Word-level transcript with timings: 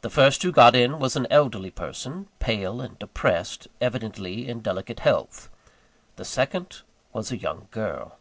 The 0.00 0.10
first 0.10 0.42
who 0.42 0.50
got 0.50 0.74
in 0.74 0.98
was 0.98 1.14
an 1.14 1.28
elderly 1.30 1.70
person 1.70 2.26
pale 2.40 2.80
and 2.80 2.98
depressed 2.98 3.68
evidently 3.80 4.48
in 4.48 4.58
delicate 4.62 4.98
health. 4.98 5.48
The 6.16 6.24
second 6.24 6.78
was 7.12 7.30
a 7.30 7.38
young 7.38 7.68
girl. 7.70 8.18